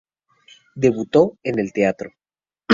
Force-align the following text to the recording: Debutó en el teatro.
Debutó 0.73 1.37
en 1.43 1.59
el 1.59 1.73
teatro. 1.73 2.09